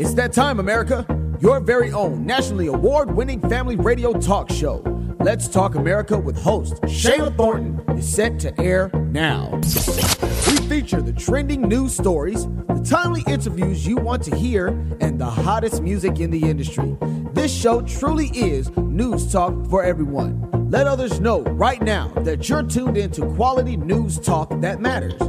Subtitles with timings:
[0.00, 1.04] It's that time, America.
[1.40, 4.82] Your very own nationally award winning family radio talk show.
[5.20, 9.50] Let's Talk America with host Shana Thornton is set to air now.
[9.52, 14.68] We feature the trending news stories, the timely interviews you want to hear,
[15.02, 16.96] and the hottest music in the industry.
[17.34, 20.70] This show truly is news talk for everyone.
[20.70, 25.20] Let others know right now that you're tuned into quality news talk that matters.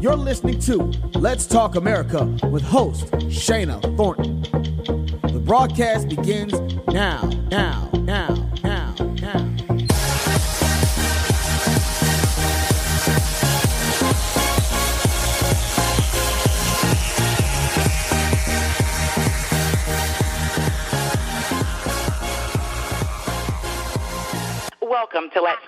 [0.00, 0.76] You're listening to
[1.18, 4.42] Let's Talk America with host Shana Thornton.
[5.32, 6.52] The broadcast begins
[6.86, 7.87] now, now,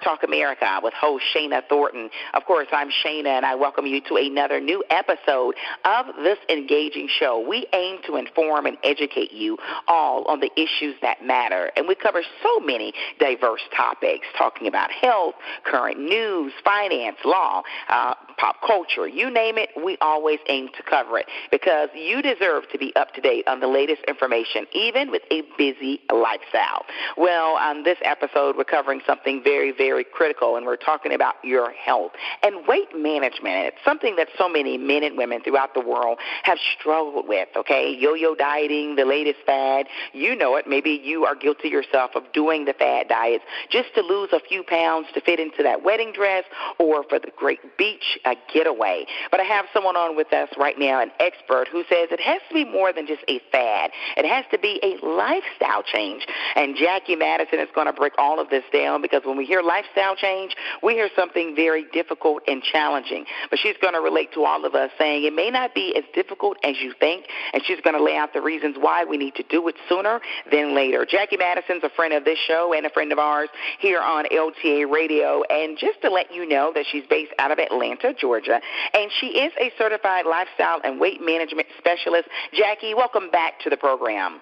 [0.02, 2.10] Talk America with host Shana Thornton.
[2.34, 5.54] Of course, I'm Shana, and I welcome you to another new episode
[5.84, 7.44] of this engaging show.
[7.46, 11.94] We aim to inform and educate you all on the issues that matter, and we
[11.94, 15.34] cover so many diverse topics, talking about health,
[15.64, 21.18] current news, finance, law, uh, pop culture, you name it, we always aim to cover
[21.18, 25.22] it because you deserve to be up to date on the latest information, even with
[25.30, 26.84] a busy lifestyle.
[27.18, 31.70] Well, on this episode, we're covering something very, very critical, and we're talking about your
[31.72, 33.66] health and weight management.
[33.66, 37.94] It's something that so many men and women throughout the world have struggled with, okay?
[37.98, 39.86] Yo yo dieting, the latest fad.
[40.12, 40.66] You know it.
[40.66, 44.62] Maybe you are guilty yourself of doing the fad diets just to lose a few
[44.62, 46.44] pounds to fit into that wedding dress
[46.78, 49.06] or for the great beach a getaway.
[49.30, 52.40] But I have someone on with us right now, an expert who says it has
[52.48, 53.90] to be more than just a fad.
[54.16, 56.26] It has to be a lifestyle change.
[56.56, 59.62] And Jackie Madison is going to break all of this down because when we hear
[59.62, 59.79] lifestyle
[60.16, 63.24] change, we hear something very difficult and challenging.
[63.48, 66.04] But she's going to relate to all of us saying it may not be as
[66.14, 69.34] difficult as you think, and she's going to lay out the reasons why we need
[69.36, 71.06] to do it sooner than later.
[71.08, 74.90] Jackie Madison's a friend of this show and a friend of ours here on LTA
[74.90, 75.42] Radio.
[75.50, 78.60] And just to let you know that she's based out of Atlanta, Georgia,
[78.94, 82.28] and she is a certified lifestyle and weight management specialist.
[82.52, 84.40] Jackie, welcome back to the program.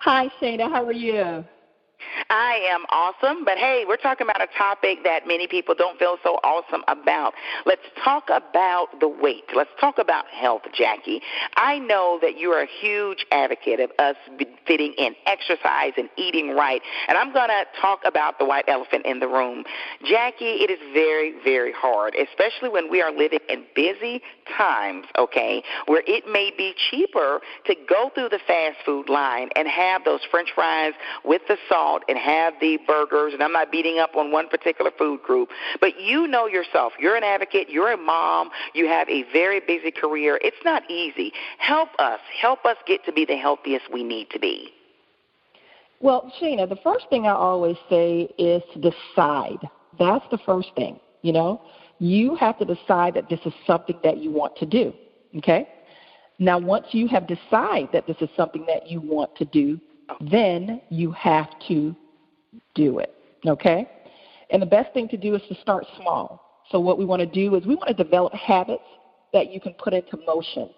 [0.00, 0.70] Hi, Shana.
[0.70, 1.44] How are you?
[2.30, 6.16] I am awesome, but hey, we're talking about a topic that many people don't feel
[6.24, 7.34] so awesome about.
[7.64, 9.44] Let's talk about the weight.
[9.54, 11.20] Let's talk about health, Jackie.
[11.56, 14.16] I know that you are a huge advocate of us
[14.66, 19.06] fitting in exercise and eating right, and I'm going to talk about the white elephant
[19.06, 19.64] in the room.
[20.04, 24.20] Jackie, it is very, very hard, especially when we are living in busy
[24.56, 29.68] times, okay, where it may be cheaper to go through the fast food line and
[29.68, 30.94] have those french fries
[31.24, 34.90] with the salt and have the burgers, and I'm not beating up on one particular
[34.98, 35.50] food group,
[35.80, 36.92] but you know yourself.
[36.98, 40.38] You're an advocate, you're a mom, you have a very busy career.
[40.42, 41.32] It's not easy.
[41.58, 42.20] Help us.
[42.40, 44.70] Help us get to be the healthiest we need to be.
[46.00, 49.68] Well, Sheena, the first thing I always say is to decide.
[49.98, 51.62] That's the first thing, you know?
[51.98, 54.92] You have to decide that this is something that you want to do,
[55.38, 55.66] okay?
[56.38, 60.16] Now, once you have decided that this is something that you want to do, oh.
[60.20, 61.96] then you have to
[62.76, 63.12] do it.
[63.46, 63.88] Okay?
[64.50, 66.62] And the best thing to do is to start small.
[66.70, 68.82] So, what we want to do is we want to develop habits
[69.32, 70.70] that you can put into motion.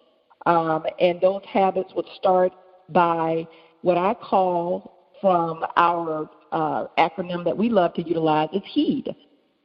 [0.46, 2.52] Um, and those habits would start
[2.88, 3.46] by
[3.82, 9.14] what I call from our uh, acronym that we love to utilize is HEED.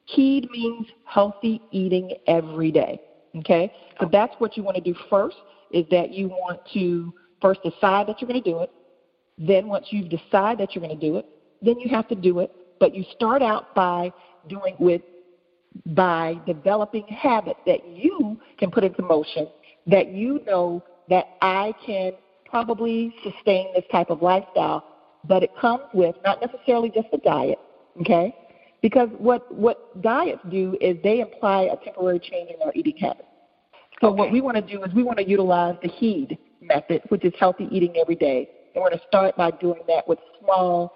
[0.05, 2.99] HEED means healthy eating every day.
[3.37, 3.71] Okay?
[3.99, 5.37] So that's what you want to do first
[5.71, 8.71] is that you want to first decide that you're going to do it.
[9.37, 11.25] Then, once you've decided that you're going to do it,
[11.63, 12.51] then you have to do it.
[12.79, 14.11] But you start out by
[14.49, 15.01] doing with
[15.87, 19.47] by developing habits that you can put into motion
[19.87, 22.11] that you know that I can
[22.45, 24.85] probably sustain this type of lifestyle,
[25.27, 27.57] but it comes with not necessarily just a diet,
[28.01, 28.35] okay?
[28.81, 33.27] Because what what diets do is they imply a temporary change in our eating habits.
[34.01, 34.17] So okay.
[34.17, 37.33] what we want to do is we want to utilize the HEED method, which is
[37.39, 40.93] healthy eating every day and we're going to start by doing that with small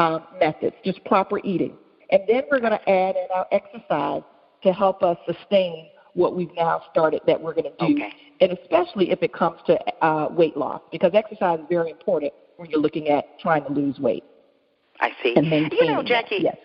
[0.00, 1.76] um, methods, just proper eating.
[2.10, 4.22] And then we're going to add in our exercise
[4.64, 7.94] to help us sustain what we've now started that we're going to do.
[7.94, 8.12] Okay.
[8.40, 12.68] And especially if it comes to uh, weight loss, because exercise is very important when
[12.70, 14.24] you're looking at trying to lose weight.
[15.00, 15.34] I see.
[15.36, 16.56] And you know, Jackie, yes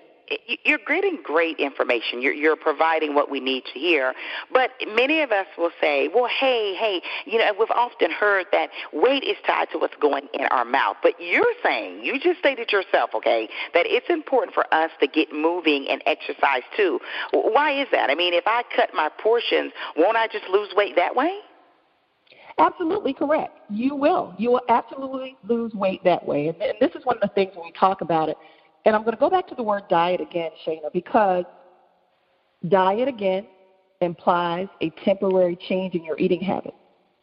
[0.63, 2.21] you're getting great information.
[2.21, 4.13] You're, you're providing what we need to hear.
[4.51, 8.69] But many of us will say, well, hey, hey, you know, we've often heard that
[8.93, 10.97] weight is tied to what's going in our mouth.
[11.03, 15.31] But you're saying, you just stated yourself, okay, that it's important for us to get
[15.31, 16.99] moving and exercise too.
[17.31, 18.09] Why is that?
[18.09, 21.39] I mean, if I cut my portions, won't I just lose weight that way?
[22.57, 23.59] Absolutely correct.
[23.69, 24.33] You will.
[24.37, 26.47] You will absolutely lose weight that way.
[26.47, 28.37] And, and this is one of the things when we talk about it.
[28.85, 31.45] And I'm going to go back to the word diet again, Shana, because
[32.69, 33.47] diet again
[34.01, 36.77] implies a temporary change in your eating habits.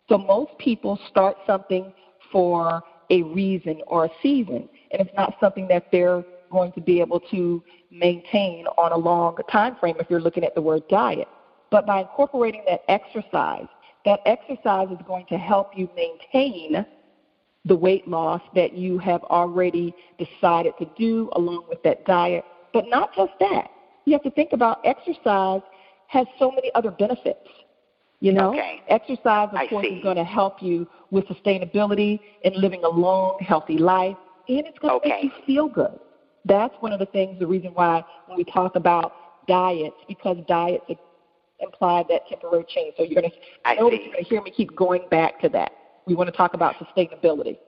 [0.09, 1.93] So most people start something
[2.31, 7.01] for a reason or a season, and it's not something that they're going to be
[7.01, 11.29] able to maintain on a long time frame if you're looking at the word diet.
[11.71, 13.67] But by incorporating that exercise,
[14.05, 16.85] that exercise is going to help you maintain
[17.65, 22.45] the weight loss that you have already decided to do along with that diet.
[22.73, 23.69] But not just that.
[24.05, 25.61] You have to think about exercise
[26.09, 27.49] has so many other benefits.
[28.21, 28.83] You know, okay.
[28.89, 29.95] exercise, of I course, see.
[29.95, 34.17] is going to help you with sustainability and living a long, healthy life,
[34.49, 35.23] and it's going to Okay.
[35.25, 35.99] make you feel good.
[36.45, 39.13] That's one of the things, the reason why when we talk about
[39.49, 40.85] diets, because diets
[41.61, 42.95] imply that temporary change.
[42.97, 45.49] So you're going to I notice you're going to hear me keep going back to
[45.51, 45.73] that.
[46.07, 47.59] We want to talk about sustainability.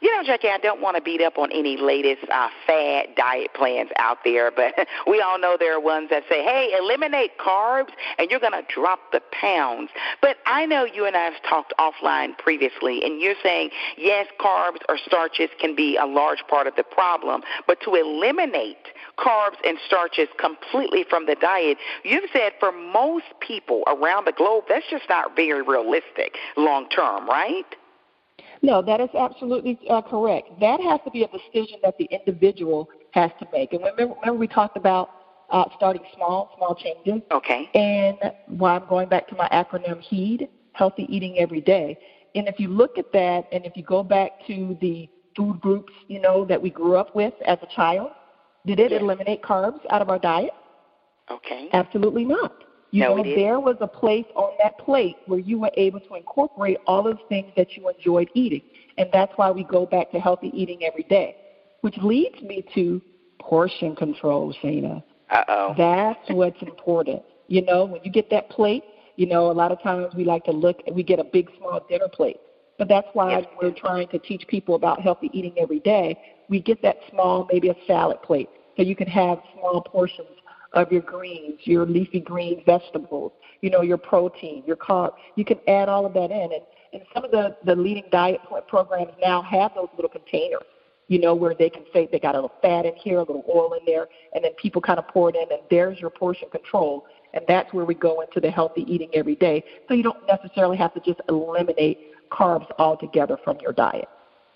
[0.00, 3.52] You know, Jackie, I don't want to beat up on any latest uh, fad diet
[3.54, 4.74] plans out there, but
[5.06, 8.64] we all know there are ones that say, hey, eliminate carbs and you're going to
[8.72, 9.90] drop the pounds.
[10.22, 14.78] But I know you and I have talked offline previously, and you're saying, yes, carbs
[14.88, 18.88] or starches can be a large part of the problem, but to eliminate
[19.18, 24.64] carbs and starches completely from the diet, you've said for most people around the globe,
[24.68, 27.66] that's just not very realistic long term, right?
[28.62, 30.48] No, that is absolutely uh, correct.
[30.60, 33.72] That has to be a decision that the individual has to make.
[33.72, 35.10] And remember, remember we talked about
[35.50, 37.22] uh, starting small, small changes.
[37.32, 37.68] Okay.
[37.74, 38.16] And
[38.46, 41.96] why I'm going back to my acronym HEED, Healthy Eating Every Day.
[42.34, 45.92] And if you look at that, and if you go back to the food groups,
[46.08, 48.12] you know, that we grew up with as a child,
[48.66, 49.00] did it Yes.
[49.00, 50.52] eliminate carbs out of our diet?
[51.30, 51.68] Okay.
[51.72, 52.52] Absolutely not.
[52.92, 56.14] You No, know, there was a place on that plate where you were able to
[56.14, 58.62] incorporate all of the things that you enjoyed eating.
[58.98, 61.34] And that's why we go back to healthy eating every day,
[61.82, 63.00] which leads me to
[63.40, 65.02] portion control, Shana.
[65.30, 65.74] Uh oh.
[65.76, 67.22] That's what's important.
[67.48, 68.84] You know, when you get that plate,
[69.16, 71.80] you know, a lot of times we like to look, we get a big, small
[71.88, 72.40] dinner plate.
[72.78, 73.44] But that's why Yes.
[73.60, 76.16] we're trying to teach people about healthy eating every day.
[76.48, 80.28] We get that small, maybe a salad plate, so you can have small portions
[80.72, 85.10] of your greens, your leafy green vegetables, you know, your protein, your carb.
[85.36, 86.52] You can add all of that in.
[86.52, 86.62] And,
[86.92, 90.62] and some of the, the leading diet pro- programs now have those little containers,
[91.08, 93.44] you know, where they can say they got a little fat in here, a little
[93.52, 96.48] oil in there, and then people kind of pour it in, and there's your portion
[96.50, 97.04] control.
[97.32, 99.64] And that's where we go into the healthy eating every day.
[99.88, 101.98] So you don't necessarily have to just eliminate
[102.30, 104.08] carbs altogether from your diet.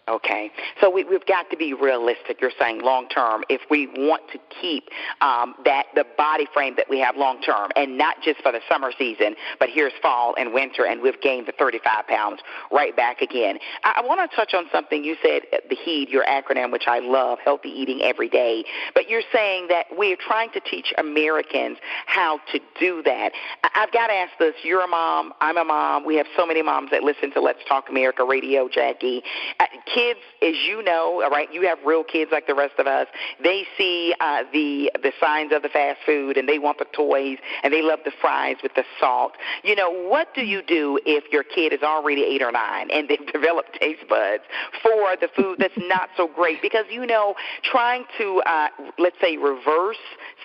[0.07, 0.51] Okay,
[0.83, 2.39] so we, we've got to be realistic.
[2.39, 4.91] You're saying long term, if we want to keep
[5.23, 8.61] um, that the body frame that we have long term, and not just for the
[8.69, 12.41] summer season, but here's fall and winter, and we've gained the 35 pounds
[12.71, 13.59] right back again.
[13.83, 16.99] I, I want to touch on something you said, the HEED, your acronym, which I
[16.99, 18.65] love, healthy eating every day.
[18.95, 23.33] But you're saying that we're trying to teach Americans how to do that.
[23.63, 26.05] I, I've got to ask this: You're a mom, I'm a mom.
[26.05, 29.23] We have so many moms that listen to Let's Talk America Radio, Jackie.
[29.59, 32.87] Uh, kids, as you know, all right, you have real kids like the rest of
[32.87, 33.07] us.
[33.43, 37.39] They see uh, the the signs of the fast food, and they want the toys,
[37.63, 39.33] and they love the fries with the salt.
[39.63, 43.09] You know, what do you do if your kid is already eight or nine and
[43.09, 44.43] they've developed taste buds
[44.83, 46.61] for the food that's not so great?
[46.61, 49.97] Because you know, trying to uh, let's say reverse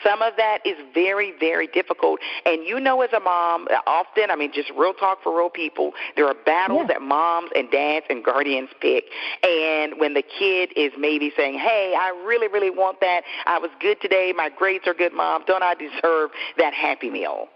[0.03, 2.19] some of that is very, very difficult.
[2.45, 5.91] And you know, as a mom, often, I mean, just real talk for real people,
[6.15, 6.87] there are battles Yeah.
[6.93, 9.05] that moms and dads and guardians pick.
[9.43, 13.21] And when the kid is maybe saying, hey, I really, really want that.
[13.45, 14.33] I was good today.
[14.35, 15.43] My grades are good, mom.
[15.47, 17.47] Don't I deserve that happy meal?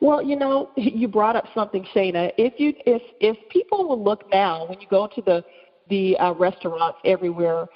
[0.00, 2.30] Well, you know, you brought up something, Shana.
[2.36, 5.44] If you if if people will look now when you go to the
[5.88, 7.66] the uh, restaurants everywhere,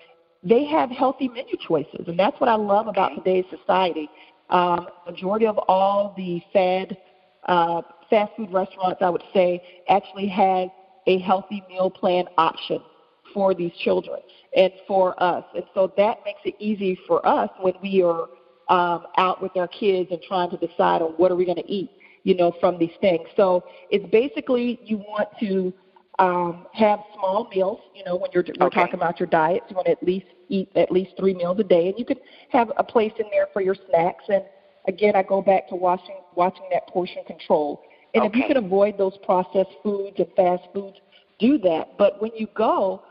[0.42, 4.08] they have healthy menu choices, and that's what I love about today's society.
[4.50, 6.96] Um, majority of all the fad
[7.46, 10.68] uh, fast food restaurants, I would say, actually has
[11.08, 12.80] a healthy meal plan option
[13.34, 14.20] for these children
[14.56, 18.28] and for us, and so that makes it easy for us when we are
[18.68, 21.70] um, out with our kids and trying to decide on what are we going to
[21.72, 21.90] eat,
[22.24, 23.26] you know, from these things.
[23.36, 25.72] So it's basically you want to
[26.18, 27.78] um, have small meals.
[27.94, 28.80] You know, when you're we're Okay.
[28.80, 31.64] talking about your diet, you want to at least eat at least three meals a
[31.64, 34.24] day, and you could have a place in there for your snacks.
[34.28, 34.44] And
[34.86, 37.80] again, I go back to watching watching that portion control.
[38.14, 40.96] And if you can avoid those processed foods and fast foods,
[41.38, 41.96] do that.
[41.98, 43.02] But when you go,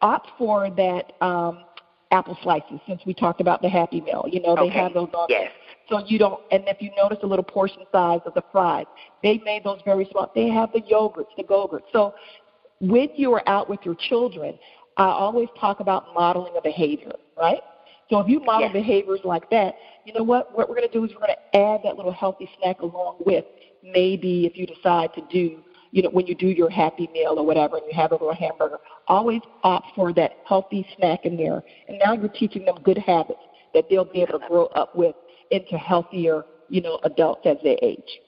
[0.00, 1.64] opt for that um,
[2.12, 4.26] apple slices since we talked about the Happy Meal.
[4.30, 4.78] You know, they okay.
[4.78, 5.50] have those on yes.
[5.88, 8.86] So you don't, and if you notice a little portion size of the fries,
[9.22, 10.30] they made those very small.
[10.34, 11.86] They have the yogurts, the go-gurts.
[11.92, 12.14] So
[12.80, 14.58] when you are out with your children,
[14.96, 17.60] I always talk about modeling a behavior, right?
[18.10, 18.72] So if you model yes.
[18.72, 19.74] behaviors like that,
[20.04, 20.56] you know what?
[20.56, 23.16] What we're going to do is we're going to add that little healthy snack along
[23.24, 23.44] with
[23.82, 27.44] maybe if you decide to do, you know, when you do your happy meal or
[27.44, 31.62] whatever and you have a little hamburger, always opt for that healthy snack in there.
[31.88, 33.40] And now you're teaching them good habits
[33.74, 35.14] that they'll be able to grow up with
[35.50, 38.20] into healthier, you know, adults as they age.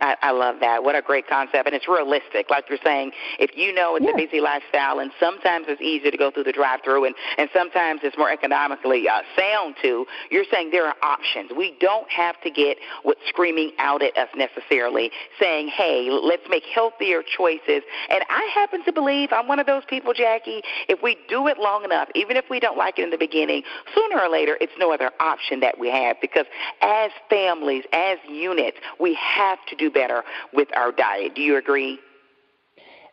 [0.00, 0.84] I, I love that.
[0.84, 1.66] What a great concept.
[1.66, 2.48] And it's realistic.
[2.48, 4.12] Like you're saying, if you know it's yeah.
[4.12, 7.50] a busy lifestyle and sometimes it's easier to go through the drive through and, and
[7.52, 11.50] sometimes it's more economically uh, sound to, you're saying there are options.
[11.54, 16.64] We don't have to get what's screaming out at us necessarily, saying, hey, let's make
[16.64, 17.82] healthier choices.
[18.08, 21.58] And I happen to believe I'm one of those people, Jackie, if we do it
[21.58, 23.62] long enough, even if we don't like it in the beginning,
[23.94, 26.46] sooner or later it's no other option that we have because
[26.80, 30.22] as families, as units, we have to do better
[30.52, 31.34] with our diet.
[31.34, 31.98] Do you agree?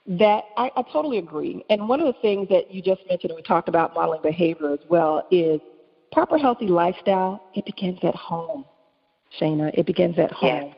[0.07, 1.63] That I, I totally agree.
[1.69, 4.73] And one of the things that you just mentioned, and we talked about modeling behavior
[4.73, 5.59] as well, is
[6.11, 7.43] proper healthy lifestyle.
[7.53, 8.65] It begins at home,
[9.39, 9.71] Shana.
[9.73, 10.67] It begins at home.
[10.67, 10.75] Yes.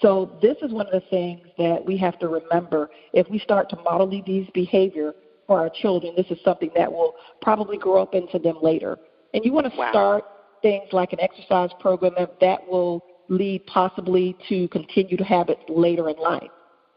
[0.00, 2.90] So this is one of the things that we have to remember.
[3.12, 5.14] If we start to model these behavior
[5.46, 8.98] for our children, this is something that will probably grow up into them later.
[9.34, 9.90] And you want to wow.
[9.90, 10.24] start
[10.62, 16.50] things like an exercise program that will lead possibly to continued habits later in life.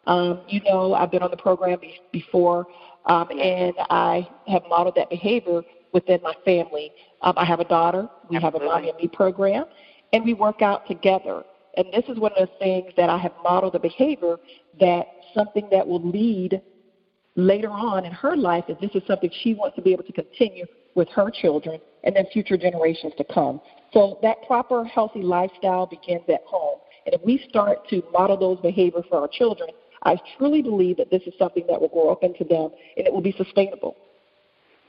[0.05, 2.65] Um, you know, I've been on the program be- before,
[3.05, 5.61] um, and I have modeled that behavior
[5.93, 6.91] within my family.
[7.21, 8.07] Um, I have a daughter.
[8.29, 8.39] We Absolutely.
[8.41, 9.65] have a mommy and me program,
[10.13, 11.43] and we work out together.
[11.75, 14.37] And this is one of the things that I have modeled the behavior
[14.79, 16.61] that something that will lead
[17.35, 20.11] later on in her life if this is something she wants to be able to
[20.11, 20.65] continue
[20.97, 23.61] with her children and then future generations to come.
[23.93, 26.79] So that proper healthy lifestyle begins at home.
[27.05, 29.69] And if we start to model those behaviors for our children,
[30.03, 33.13] I truly believe that this is something that will grow up into them and it
[33.13, 33.95] will be sustainable.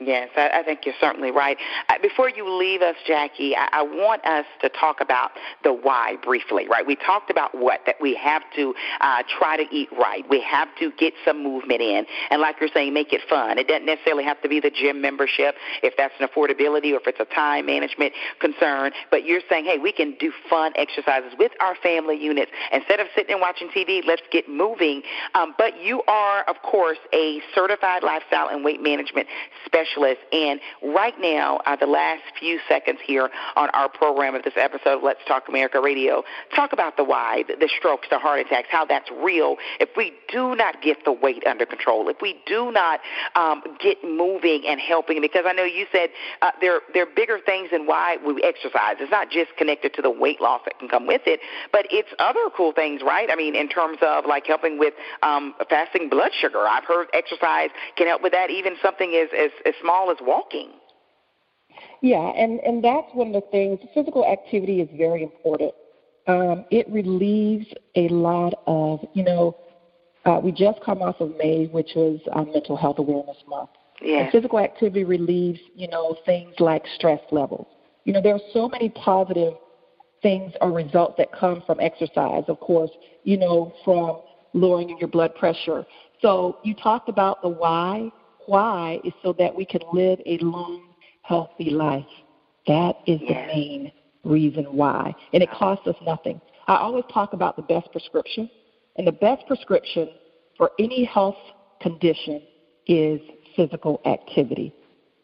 [0.01, 1.57] Yes, I, I think you're certainly right.
[1.89, 5.31] Uh, before you leave us, Jackie, I, I want us to talk about
[5.65, 6.87] the why briefly, right?
[6.87, 10.23] We talked about what, that we have to uh, try to eat right.
[10.29, 12.05] We have to get some movement in.
[12.31, 13.57] And like you're saying, make it fun.
[13.57, 17.07] It doesn't necessarily have to be the gym membership if that's an affordability or if
[17.07, 18.93] it's a time management concern.
[19.11, 22.51] But you're saying, hey, we can do fun exercises with our family units.
[22.71, 25.01] Instead of sitting and watching TV, let's get moving.
[25.35, 29.27] Um, but you are, of course, a certified lifestyle and weight management
[29.65, 30.21] specialist specialist.
[30.31, 34.97] And right now, uh, the last few seconds here on our program of this episode
[34.97, 36.23] of Let's Talk America Radio,
[36.55, 39.57] talk about the why, the, strokes, the heart attacks, how that's real.
[39.79, 42.99] If we do not get the weight under control, if we do not
[43.35, 46.09] um, get moving and helping, because I know you said
[46.41, 48.95] uh, there, there are bigger things than why we exercise.
[48.99, 51.39] It's not just connected to the weight loss that can come with it,
[51.71, 53.29] but it's other cool things, right?
[53.31, 54.93] I mean, in terms of like helping with
[55.23, 56.67] um, fasting blood sugar.
[56.67, 60.69] I've heard exercise can help with that, even something as, as, as small as walking.
[62.01, 63.79] Yeah, and, and that's one of the things.
[63.93, 65.73] Physical activity is very important.
[66.27, 69.55] Um, it relieves a lot of, you know,
[70.25, 73.69] uh, we just come off of May, which was uh, Mental Health Awareness Month.
[74.01, 74.19] Yeah.
[74.19, 77.67] And physical activity relieves, you know, things like stress levels.
[78.05, 79.53] You know, there are so many positive
[80.21, 82.91] things or results that come from exercise, of course,
[83.23, 84.21] you know, from
[84.53, 85.85] lowering your blood pressure.
[86.21, 88.11] So you talked about the why
[88.49, 90.89] why is so that we can live a long,
[91.21, 92.03] healthy life.
[92.67, 93.29] That is yes.
[93.29, 93.91] the main
[94.23, 95.15] reason why.
[95.33, 96.41] And it costs us nothing.
[96.67, 98.49] I always talk about the best prescription.
[98.97, 100.09] And the best prescription
[100.57, 101.37] for any health
[101.81, 102.41] condition
[102.87, 103.21] is
[103.55, 104.73] physical activity.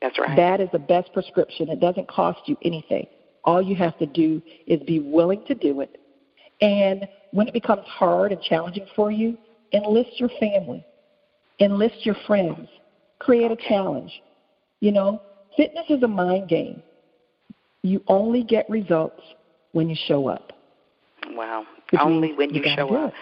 [0.01, 0.35] That's right.
[0.35, 1.69] That is the best prescription.
[1.69, 3.07] It doesn't cost you anything.
[3.43, 5.99] All you have to do is be willing to do it.
[6.61, 9.37] And when it becomes hard and challenging for you,
[9.73, 10.85] enlist your family,
[11.59, 12.69] enlist your friends,
[13.25, 14.21] create a challenge.
[14.79, 15.21] You know,
[15.57, 16.81] fitness is a mind game.
[17.81, 19.21] You only get results
[19.71, 20.53] when you show up.
[21.29, 21.65] Wow.
[21.91, 23.13] Which only when you, you show up.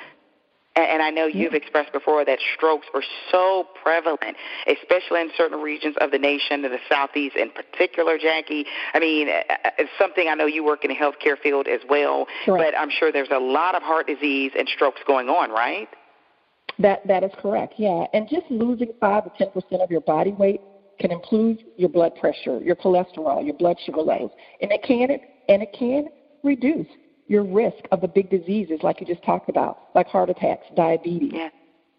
[0.75, 5.95] And, I know you've expressed before that strokes are so prevalent, especially in certain regions
[6.01, 8.65] of the nation, in the southeast in particular, Jackie.
[8.95, 11.81] I mean, uh, uh, it's something I know you work in the healthcare field as
[11.87, 15.87] well, but I'm sure there's a lot of heart disease and strokes going on, right?
[16.79, 17.75] That that is correct.
[17.77, 20.61] Yeah, and just losing five to ten percent of your body weight
[20.99, 25.09] can improve your blood pressure, your cholesterol, your blood sugar levels, and it can
[25.49, 26.05] and it can
[26.43, 26.87] reduce
[27.27, 31.31] your risk of the big diseases like you just talked about, like heart attacks, diabetes.
[31.33, 31.49] Yeah.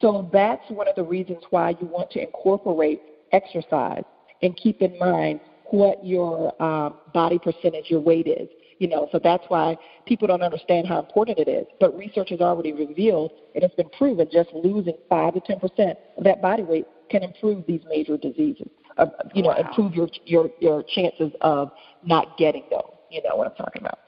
[0.01, 3.01] So that's one of the reasons why you want to incorporate
[3.33, 4.03] exercise
[4.43, 5.41] and keep in mind
[5.71, 8.49] what your um, body percentage, your weight is.
[8.79, 9.77] You know, so that's why
[10.07, 11.67] people don't understand how important it is.
[11.81, 15.61] But research has already revealed and it has been proven just losing five to ten
[15.61, 18.69] percent of that body weight can improve these major diseases.
[18.97, 19.57] Uh, you know, wow.
[19.57, 21.71] improve your your your chances of
[22.05, 22.83] not getting those.
[23.11, 23.99] You know what I'm talking about.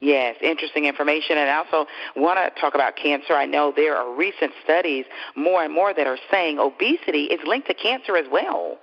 [0.00, 1.38] Yes, interesting information.
[1.38, 3.32] And I also want to talk about cancer.
[3.32, 7.68] I know there are recent studies, more and more, that are saying obesity is linked
[7.68, 8.78] to cancer as well.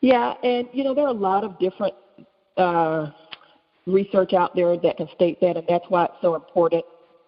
[0.00, 1.94] Yeah, and you know there are a lot of different
[2.56, 3.10] uh,
[3.88, 6.84] research out there that can state that, and that's why it's so important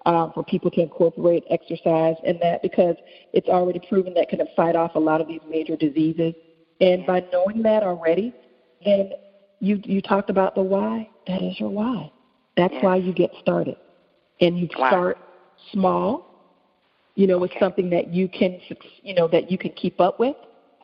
[0.06, 2.96] um, for people to incorporate exercise in that because
[3.32, 6.34] it's already proven that can fight off a lot of these major diseases.
[6.80, 8.34] And by knowing that already,
[8.84, 9.10] then
[9.60, 11.08] you you talked about the why.
[11.26, 12.10] That is your why.
[12.56, 13.76] That's why you get started,
[14.40, 14.88] and you wow.
[14.88, 15.18] start
[15.72, 16.26] small.
[17.16, 17.60] You know, with okay.
[17.60, 18.58] something that you can,
[19.02, 20.36] you know, that you can keep up with.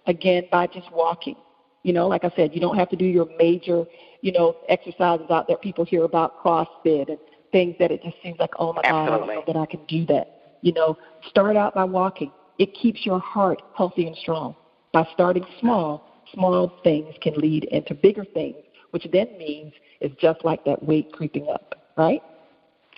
[0.06, 1.36] Again, by just walking.
[1.82, 3.84] You know, like I said, you don't have to do your major,
[4.22, 7.18] you know, exercises out there people hear about CrossFit and
[7.52, 9.06] things that it just seems like, oh my Absolutely.
[9.08, 10.28] God, I don't know that I can do that.
[10.62, 10.96] You know,
[11.28, 12.32] start out by walking.
[12.58, 14.54] It keeps your heart healthy and strong.
[14.92, 20.44] By starting small, small things can lead into bigger things, which then means it's just
[20.44, 22.22] like that weight creeping up, right?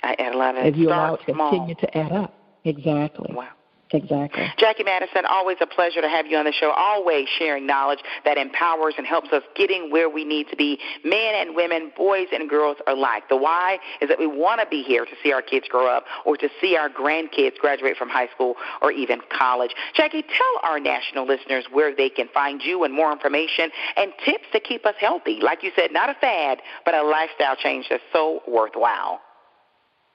[0.03, 0.67] I, I love it.
[0.67, 1.51] If you Start allow it to small.
[1.51, 2.33] continue to add up.
[2.65, 3.35] Exactly.
[3.35, 3.49] Wow.
[3.91, 4.47] Exactly.
[4.59, 6.71] Jackie Madison, always a pleasure to have you on the show.
[6.71, 11.35] Always sharing knowledge that empowers and helps us getting where we need to be, men
[11.35, 13.29] and women, boys and girls alike.
[13.29, 16.05] The why is that we want to be here to see our kids grow up
[16.27, 19.71] or to see our grandkids graduate from high school or even college.
[19.95, 24.45] Jackie, tell our national listeners where they can find you and more information and tips
[24.53, 25.39] to keep us healthy.
[25.41, 29.21] Like you said, not a fad, but a lifestyle change that's so worthwhile.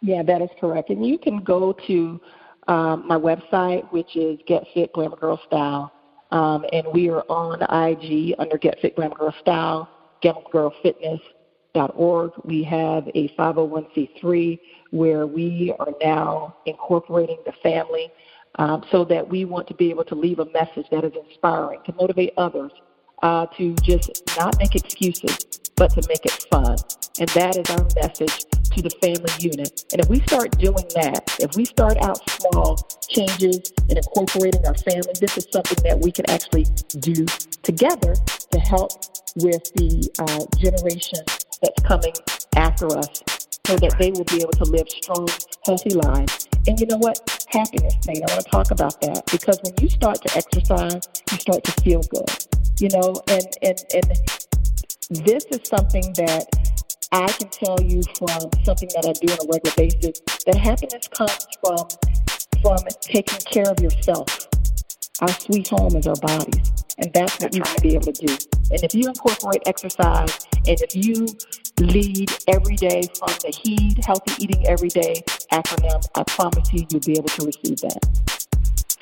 [0.01, 0.89] Yeah, that is correct.
[0.89, 2.19] And you can go to
[2.67, 5.91] um, my website, which is Get Fit Glamour Girl Style.
[6.31, 9.89] Um, and we are on IG under Get Fit Glamour Girl Style,
[10.23, 12.31] glamourgirlfitness.org.
[12.43, 14.59] We have a 501c3
[14.91, 18.11] where we are now incorporating the family
[18.55, 21.79] um, so that we want to be able to leave a message that is inspiring,
[21.85, 22.71] to motivate others
[23.23, 25.37] uh, to just not make excuses,
[25.75, 26.75] but to make it fun.
[27.19, 28.45] And that is our message
[28.75, 29.85] to the family unit.
[29.93, 32.75] And if we start doing that, if we start out small
[33.07, 36.65] changes and incorporating our family, this is something that we can actually
[36.99, 37.25] do
[37.63, 38.13] together
[38.51, 38.91] to help
[39.37, 41.23] with the uh, generation
[41.61, 42.13] that's coming
[42.57, 43.23] after us
[43.65, 45.27] so that they will be able to live strong,
[45.65, 46.49] healthy lives.
[46.67, 47.42] And you know what?
[47.53, 48.17] Happiness, thing.
[48.17, 50.99] I want to talk about that because when you start to exercise,
[51.31, 52.25] you start to feel good.
[52.79, 54.09] You know, and and and
[55.23, 56.47] this is something that
[57.11, 61.07] I can tell you from something that I do on a regular basis that happiness
[61.09, 61.85] comes from
[62.63, 64.25] from taking care of yourself.
[65.21, 68.25] Our sweet home is our bodies, and that's what you want to be able to
[68.25, 68.33] do.
[68.71, 71.27] And if you incorporate exercise, and if you
[71.87, 77.01] lead every day from the HEED, Healthy Eating Every Day acronym, I promise you, you'll
[77.01, 77.99] be able to receive that.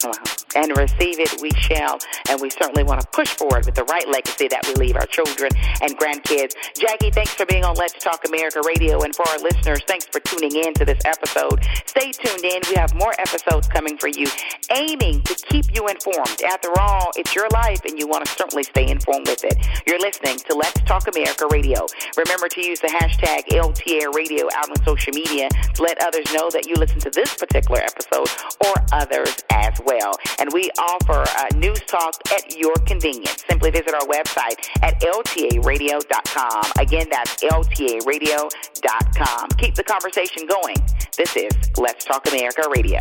[0.03, 0.40] Wow.
[0.55, 1.99] And receive it we shall.
[2.29, 5.05] And we certainly want to push forward with the right legacy that we leave our
[5.05, 6.55] children and grandkids.
[6.75, 9.01] Jackie, thanks for being on Let's Talk America Radio.
[9.01, 11.63] And for our listeners, thanks for tuning in to this episode.
[11.85, 12.61] Stay tuned in.
[12.67, 14.27] We have more episodes coming for you,
[14.75, 16.41] aiming to keep you informed.
[16.43, 19.55] After all, it's your life, and you want to certainly stay informed with it.
[19.87, 21.85] You're listening to Let's Talk America Radio.
[22.17, 26.49] Remember to use the hashtag LTA Radio out on social media to let others know
[26.51, 28.27] that you listen to this particular episode
[28.65, 30.13] or others as well well.
[30.41, 33.43] And we offer uh, news talk at your convenience.
[33.47, 36.63] Simply visit our website at ltaradio.com.
[36.79, 39.49] Again, that's ltaradio.com.
[39.59, 40.77] Keep the conversation going.
[41.15, 42.97] This is Let's Talk America Radio.